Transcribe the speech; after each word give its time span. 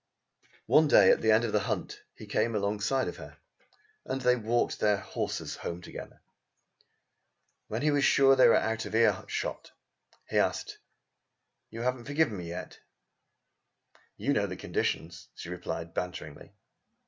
One 0.65 0.87
day 0.87 1.11
at 1.11 1.21
the 1.21 1.31
end 1.31 1.43
of 1.43 1.51
the 1.51 1.59
hunt 1.69 2.01
he 2.15 2.25
came 2.25 2.55
alongside 2.55 3.07
of 3.07 3.17
her 3.17 3.37
and 4.03 4.19
they 4.19 4.35
walked 4.35 4.79
their 4.79 4.97
horses 4.97 5.57
home 5.57 5.79
together. 5.79 6.21
When 7.67 7.83
he 7.83 7.91
was 7.91 8.03
sure 8.03 8.35
that 8.35 8.41
they 8.41 8.47
were 8.49 8.55
out 8.55 8.85
of 8.87 8.95
earshot 8.95 9.73
he 10.27 10.39
asked: 10.39 10.79
"You 11.69 11.81
haven't 11.81 12.05
forgiven 12.05 12.35
me 12.35 12.47
yet?" 12.47 12.79
"You 14.17 14.33
know 14.33 14.47
the 14.47 14.55
conditions," 14.57 15.27
she 15.35 15.49
replied 15.49 15.93
banteringly. 15.93 16.51